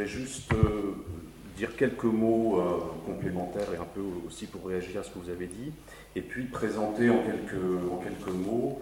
[0.00, 0.52] vais juste
[1.56, 2.62] dire quelques mots
[3.06, 5.72] complémentaires et un peu aussi pour réagir à ce que vous avez dit,
[6.14, 8.80] et puis présenter en quelques, en quelques mots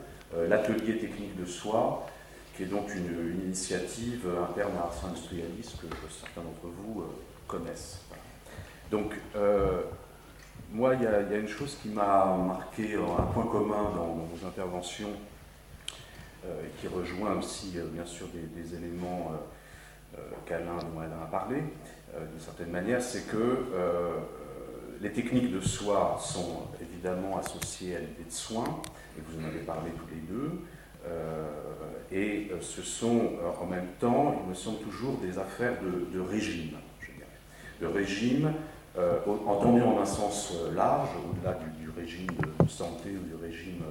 [0.49, 2.07] l'atelier technique de soi,
[2.57, 7.05] qui est donc une, initiative interne à Ars Industrialis que, certains d'entre vous
[7.47, 8.01] connaissent.
[8.91, 9.15] Donc,
[10.73, 15.13] moi, il y, a, une chose qui m'a marqué, un point commun dans, vos interventions,
[16.45, 19.37] euh, qui rejoint aussi, euh, bien sûr, des, éléments euh,
[20.47, 23.67] qu'Alain dont Alain a parlé, d'une certaine manière, c'est que
[25.01, 28.81] les techniques de soi sont évidemment associées à l'idée de soins,
[29.19, 30.63] et vous en avez parlé tous les deux,
[32.13, 36.77] et ce sont en même temps, il me semble toujours, des affaires de, de régime,
[37.01, 37.27] je dirais.
[37.81, 38.53] De régime
[38.99, 43.83] euh, entendu en un sens euh, large, au-delà du, régime de santé ou du régime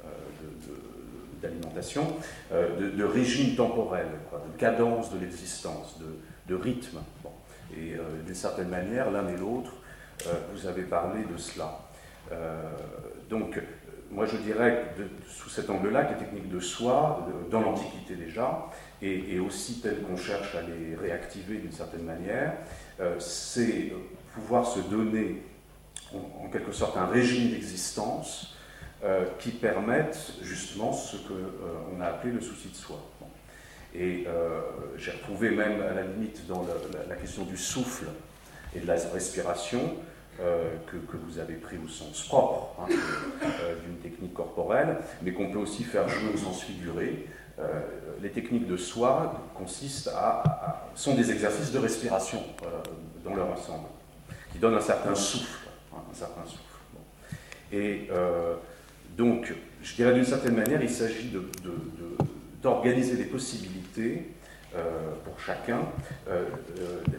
[0.00, 0.08] euh,
[1.42, 2.06] d'alimentation,
[2.50, 5.98] de, régime temporel, de cadence de l'existence,
[6.48, 6.98] de, rythme.
[7.76, 7.94] Et
[8.26, 9.72] d'une certaine manière, l'un et l'autre,
[10.54, 11.80] vous avez parlé de cela.
[13.30, 13.60] donc,
[14.10, 14.84] moi je dirais
[15.26, 18.66] sous cet angle-là, que les techniques de soi, dans l'Antiquité déjà,
[19.00, 22.52] et, aussi telles qu'on cherche à les réactiver d'une certaine manière,
[23.18, 23.92] c'est
[24.34, 25.42] pouvoir se donner
[26.14, 28.54] en, quelque sorte un régime d'existence
[29.04, 32.98] euh, qui permette justement ce qu'on euh, a appelé le souci de soi.
[33.96, 34.60] Et euh,
[34.96, 36.64] j'ai retrouvé même à la limite dans
[37.08, 38.04] la, question du souffle
[38.76, 39.96] et de la respiration,
[40.38, 42.86] que, vous avez pris au sens propre hein,
[43.84, 47.26] d'une technique corporelle, mais qu'on peut aussi faire jouer au sens figuré.
[48.22, 52.40] les techniques de soi consistent à, sont des exercices de respiration
[53.24, 53.88] dans leur ensemble
[54.52, 55.68] qui donne un certain souffle.
[55.92, 56.62] Hein, un certain souffle.
[57.72, 58.08] Et
[59.16, 61.30] donc, je dirais d'une certaine manière, il s'agit
[62.62, 64.28] d'organiser les possibilités
[64.74, 65.80] euh, pour chacun
[66.28, 66.44] euh,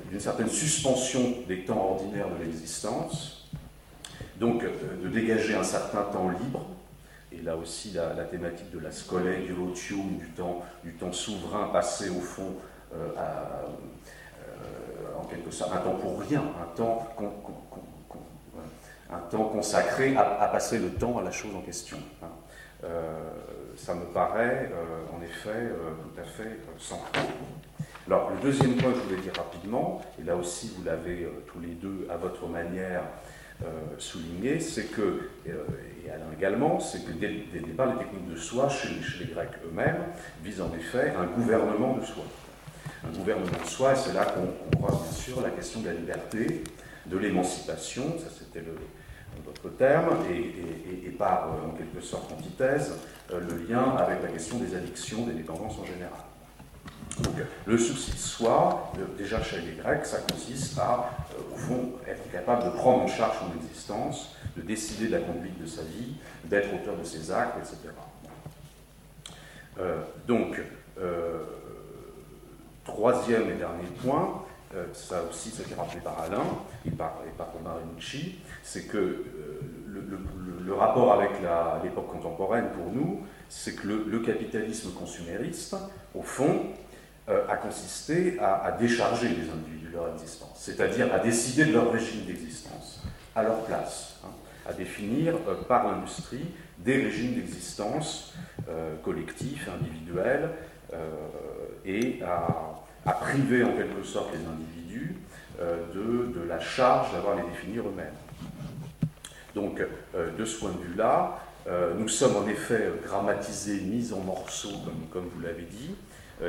[0.09, 3.49] d'une certaine suspension des temps ordinaires de l'existence,
[4.39, 6.65] donc de dégager un certain temps libre,
[7.31, 11.67] et là aussi la, thématique de la scolaire, du lotium, du temps, du temps souverain
[11.67, 12.55] passé au fond
[13.17, 13.61] à,
[15.19, 17.07] en quelque sorte, un temps pour rien, un temps,
[19.13, 21.97] un temps consacré à, passer le temps à la chose en question.
[22.21, 22.27] Hein.
[22.83, 23.19] Euh,
[23.77, 27.25] ça me paraît euh, en effet euh, tout à fait central.
[28.07, 31.59] Alors le deuxième point que je voulais dire rapidement, et là aussi vous l'avez tous
[31.61, 33.03] les deux à votre manière
[33.97, 38.67] souligné, c'est que, et Alain également, c'est que dès, le départ, les techniques de soi
[38.67, 38.89] chez
[39.21, 40.03] les Grecs eux-mêmes
[40.43, 42.25] visent en effet un gouvernement de soi
[43.05, 45.93] un gouvernement de soi, et c'est là qu'on voit bien sûr la question de la
[45.93, 46.63] liberté,
[47.05, 48.63] de l'émancipation, ça c'était
[49.45, 52.93] votre terme, et, par euh, en quelque sorte antithèse,
[53.31, 56.19] euh, le lien avec la question des addictions, des dépendances en général.
[57.21, 57.35] Donc,
[57.65, 61.11] le souci de soi, euh, déjà chez les Grecs, ça consiste à,
[61.53, 65.61] au fond, être capable de prendre en charge son existence, de décider de la conduite
[65.61, 67.93] de sa vie, d'être auteur de ses actes, etc.
[70.27, 70.59] donc,
[72.85, 74.43] Troisième et dernier point,
[74.75, 76.43] euh, ça aussi c'est rappelé par Alain
[76.85, 77.49] et par, et par
[78.63, 79.23] c'est que euh,
[80.65, 81.29] le, rapport avec
[81.83, 85.75] l'époque contemporaine pour nous, c'est que le, capitalisme consumériste,
[86.15, 86.63] au fond,
[87.29, 91.91] euh, a consisté à, décharger les individus de leur existence, c'est-à-dire à décider de leur
[91.91, 93.03] régime d'existence,
[93.35, 94.29] à leur place, hein,
[94.67, 96.45] à définir par l'industrie
[96.79, 98.33] des régimes d'existence
[99.03, 100.49] collectifs, individuels,
[101.85, 105.15] et à, priver en quelque sorte les individus
[105.61, 108.13] euh, de, la charge d'avoir les définir eux-mêmes.
[109.55, 109.79] Donc,
[110.15, 114.75] euh, de ce point de vue-là, euh, nous sommes en effet grammatisés, mis en morceaux,
[115.11, 115.95] comme, vous l'avez dit,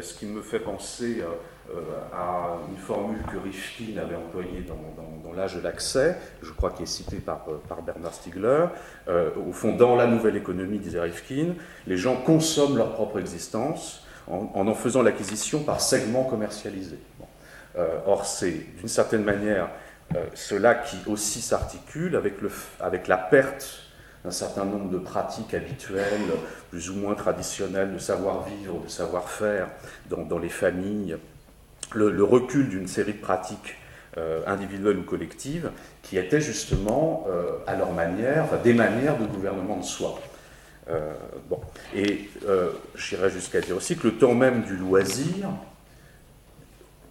[0.00, 1.22] ce qui me fait penser
[2.12, 6.86] à une formule que Rifkin avait employée dans, l'âge de l'accès, je crois qu'il est
[6.86, 8.66] cité par, par Bernard Stiegler.
[9.08, 11.54] au fond, dans la nouvelle économie, disait Rifkin,
[11.86, 16.98] les gens consomment leur propre existence en en, faisant l'acquisition par segment commercialisé.
[17.76, 19.68] Euh, or, c'est d'une certaine manière
[20.14, 23.80] euh, cela qui aussi s'articule avec, la perte
[24.24, 26.30] d'un certain nombre de pratiques habituelles,
[26.70, 29.68] plus ou moins traditionnelles, de savoir-vivre, de savoir-faire
[30.08, 31.16] dans, les familles,
[31.94, 33.76] le, recul d'une série de pratiques
[34.16, 35.70] euh, individuelles ou collectives
[36.02, 37.26] qui étaient justement,
[37.66, 40.20] à leur manière, des manières de gouvernement de soi.
[40.90, 41.14] Euh,
[41.48, 41.60] bon.
[41.94, 45.48] Et euh, j'irais jusqu'à dire aussi que le temps même du loisir,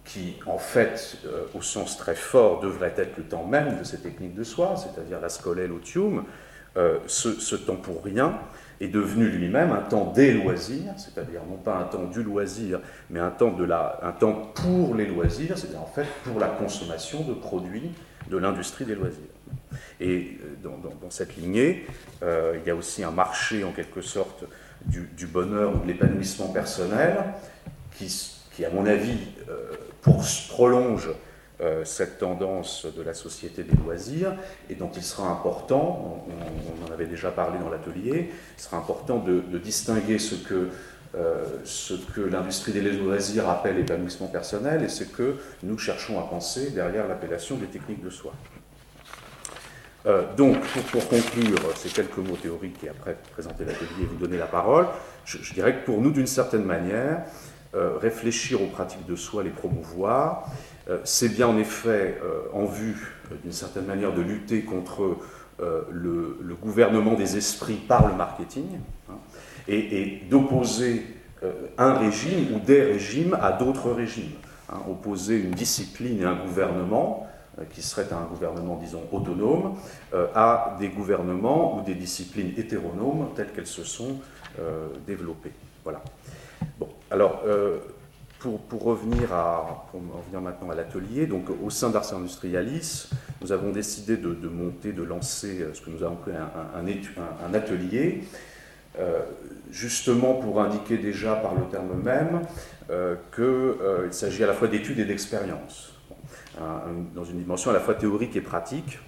[0.04, 3.98] qui en fait, euh, au sens très fort, devrait être le temps même de ces
[3.98, 6.24] techniques de soi, c'est-à-dire la scolée, l'otium,
[7.06, 8.36] ce, temps pour rien
[8.80, 12.80] est devenu lui-même un temps des loisirs, c'est-à-dire non pas un temps du loisir,
[13.10, 16.48] mais un temps, de la, un temps pour les loisirs, c'est-à-dire en fait pour la
[16.48, 17.92] consommation de produits
[18.28, 19.33] de l'industrie des loisirs.
[20.00, 20.68] Et euh,
[21.00, 21.86] dans, cette lignée,
[22.22, 24.44] euh, il y a aussi un marché en quelque sorte
[24.86, 27.16] du, bonheur ou de l'épanouissement personnel
[27.96, 29.18] qui, à mon avis,
[29.48, 29.72] euh,
[30.48, 31.10] prolonge
[31.84, 34.34] cette tendance de la société des loisirs
[34.68, 39.18] et dont il sera important, on, en avait déjà parlé dans l'atelier, il sera important
[39.18, 40.68] de, distinguer ce que,
[41.64, 46.70] ce que l'industrie des loisirs appelle épanouissement personnel et ce que nous cherchons à penser
[46.70, 48.34] derrière l'appellation des techniques de soi.
[50.06, 50.58] Euh, donc,
[50.90, 54.86] pour, conclure ces quelques mots théoriques et après présenter l'atelier et vous donner la parole,
[55.24, 57.22] je, dirais que pour nous, d'une certaine manière,
[57.74, 60.50] euh, réfléchir aux pratiques de soi, les promouvoir,
[60.90, 62.20] euh, c'est bien en effet
[62.52, 65.16] en vue, d'une certaine manière, de lutter contre
[65.58, 68.66] le, gouvernement des esprits par le marketing
[69.10, 69.14] hein,
[69.68, 71.06] et, d'opposer
[71.78, 74.32] un régime ou des régimes à d'autres régimes.
[74.70, 77.33] Hein, opposer une discipline et un gouvernement euh,
[77.70, 79.76] qui serait un gouvernement, disons, autonome,
[80.12, 84.18] euh, à des gouvernements ou des disciplines hétéronomes telles qu'elles se sont
[84.58, 85.52] euh, développées.
[85.84, 86.02] Voilà.
[86.78, 87.42] Bon, alors,
[88.38, 93.10] pour, pour, revenir à, pour maintenant à l'atelier, donc au sein d'Ars Industrialis,
[93.42, 98.24] nous avons décidé de, monter, de lancer ce que nous avons appelé un atelier,
[99.70, 102.40] justement pour indiquer déjà par le terme même
[103.34, 105.93] qu'il s'agit à la fois d'études et d'expériences
[107.14, 108.98] dans une dimension à la fois théorique et pratique.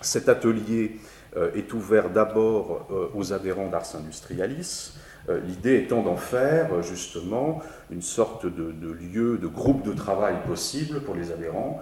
[0.00, 0.98] Cet atelier
[1.36, 4.92] euh, est ouvert d'abord euh, aux adhérents d'Ars Industrialis,
[5.30, 11.00] euh, l'idée étant d'en faire justement une sorte de, lieu, de groupe de travail possible
[11.00, 11.80] pour les adhérents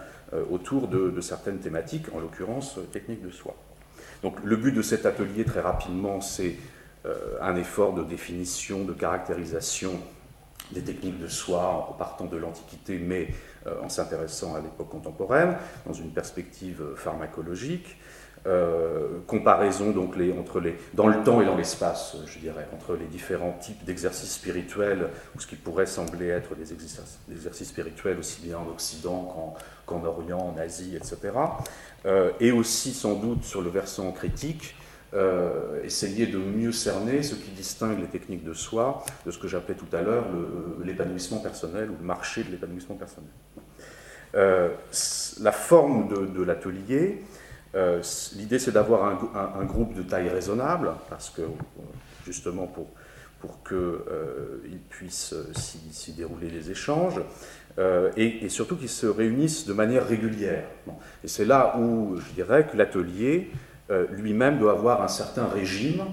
[0.49, 3.57] autour de, certaines thématiques, en l'occurrence techniques de soi.
[4.23, 6.55] Donc le but de cet atelier, très rapidement, c'est
[7.41, 9.99] un effort de définition, de caractérisation
[10.73, 13.29] des techniques de soi en partant de l'Antiquité, mais
[13.67, 15.57] euh, en s'intéressant à l'époque contemporaine,
[15.87, 17.97] dans une perspective pharmacologique.
[18.47, 23.05] Euh, comparaison donc entre les, dans le temps et dans l'espace, je dirais, entre les
[23.05, 28.57] différents types d'exercices spirituels, ou ce qui pourrait sembler être des exercices, spirituels aussi bien
[28.57, 31.19] en Occident qu'en Orient, en Asie, etc.
[32.07, 34.75] Euh, et aussi sans doute sur le versant critique,
[35.13, 39.49] euh, essayer de mieux cerner ce qui distingue les techniques de soi de ce que
[39.49, 40.27] j'appelais tout à l'heure
[40.85, 43.31] l'épanouissement personnel ou le marché de l'épanouissement personnel.
[44.37, 44.69] Euh,
[45.41, 47.25] la forme de, l'atelier,
[47.75, 48.01] euh,
[48.37, 49.05] l'idée c'est d'avoir
[49.35, 51.43] un, groupe de taille raisonnable, parce que
[52.25, 52.87] justement pour,
[53.41, 55.35] pour qu'il puisse
[55.91, 57.21] s'y dérouler les échanges,
[58.17, 60.69] et, surtout qu'ils se réunissent de manière régulière.
[61.25, 63.51] Et c'est là où je dirais que l'atelier
[63.91, 66.05] euh, lui-même doit avoir un certain régime,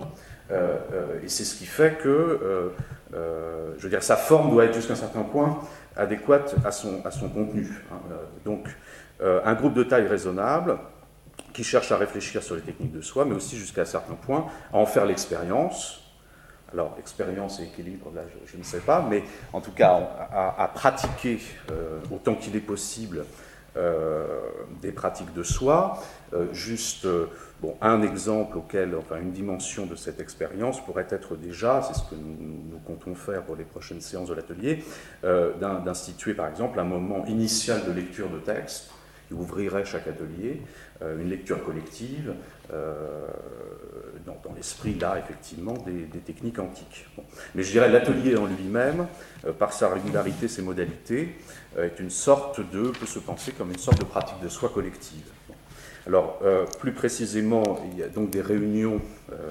[0.50, 2.72] euh, euh, et c'est ce qui fait que,
[3.12, 5.60] je veux dire, sa forme doit être jusqu'à un certain point
[5.96, 7.68] adéquate à son, à son contenu.
[7.92, 7.98] Hein.
[8.46, 8.68] Donc,
[9.22, 10.78] un groupe de taille raisonnable
[11.54, 14.48] qui cherche à réfléchir sur les techniques de soi, mais aussi jusqu'à un certain point
[14.74, 16.04] à en faire l'expérience.
[16.74, 19.24] Alors, expérience et équilibre, là, je, ne sais pas, mais
[19.54, 21.40] en tout cas, à, pratiquer
[22.12, 23.24] autant qu'il est possible
[24.82, 26.02] des pratiques de soi,
[26.52, 27.08] juste
[27.60, 32.04] Bon, un exemple auquel, enfin une dimension de cette expérience pourrait être déjà, c'est ce
[32.04, 34.84] que nous, comptons faire pour les prochaines séances de l'atelier,
[35.24, 35.54] euh,
[35.84, 38.92] d'instituer par exemple un moment initial de lecture de texte
[39.28, 40.62] qui ouvrirait chaque atelier,
[41.02, 42.34] euh, une lecture collective,
[42.74, 43.28] euh,
[44.26, 47.06] dans, l'esprit là effectivement des, techniques antiques.
[47.56, 49.08] Mais je dirais l'atelier en lui-même,
[49.60, 51.36] par sa régularité, ses modalités,
[51.78, 55.32] est une sorte de, peut se penser comme une sorte de pratique de soi collective.
[56.08, 59.02] Alors, euh, plus précisément, il y a donc des réunions
[59.34, 59.50] euh,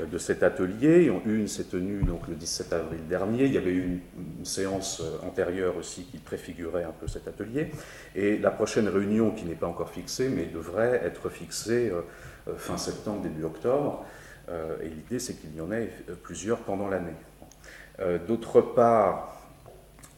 [0.00, 1.12] de cet atelier.
[1.24, 3.44] Une s'est tenue donc, le 17 avril dernier.
[3.44, 7.70] Il y avait eu une, séance euh, antérieure aussi qui préfigurait un peu cet atelier.
[8.14, 11.90] Et la prochaine réunion, qui n'est pas encore fixée, mais devrait être fixée
[12.58, 14.04] fin septembre, début octobre.
[14.82, 15.90] et l'idée, c'est qu'il y en ait
[16.22, 17.16] plusieurs pendant l'année.
[18.26, 19.43] D'autre part,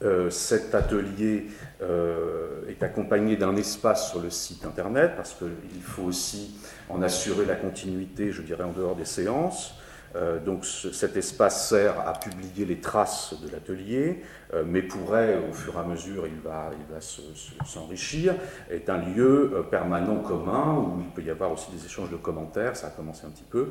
[0.03, 1.47] euh, cet atelier
[1.81, 6.55] euh, est accompagné d'un espace sur le site internet parce qu'il faut aussi
[6.91, 9.75] en assurer la continuité, je dirais, en dehors des séances.
[10.15, 14.23] Euh, donc cet espace sert à publier les traces de l'atelier,
[14.67, 18.35] mais pourrait, au fur et à mesure, il va, il va s'enrichir,
[18.71, 22.77] est un lieu permanent commun où il peut y avoir aussi des échanges de commentaires,
[22.77, 23.71] ça a commencé un petit peu.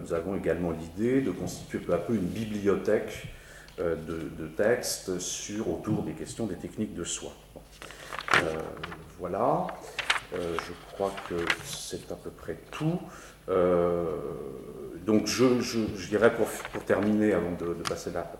[0.00, 3.28] nous avons également l'idée de constituer peu à peu une bibliothèque
[3.78, 7.32] euh, de, textes sur, autour des questions des techniques de soi.
[8.34, 8.54] Euh,
[9.18, 9.66] voilà.
[10.32, 12.98] je crois que c'est à peu près tout.
[15.06, 18.30] donc je, dirais pour, pour, terminer, avant de, passer la,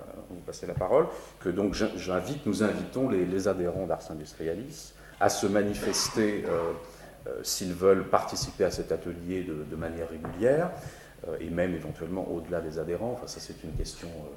[0.46, 1.06] passer la parole,
[1.40, 6.44] que donc j'invite, nous invitons les, adhérents d'Ars Industrialis à se manifester
[7.42, 10.70] s'ils veulent participer à cet atelier de, de manière régulière.
[11.28, 13.12] Euh, et même éventuellement au-delà des adhérents.
[13.12, 14.28] Enfin, ça, c'est une question euh,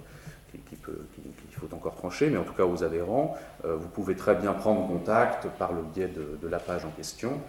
[0.52, 4.36] qu'il qui, faut encore trancher, mais en tout cas aux adhérents, euh, vous pouvez très
[4.36, 7.40] bien prendre contact par le biais de, la page en question,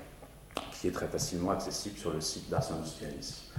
[0.72, 3.50] qui est très facilement accessible sur le site d'Ars Industrialis.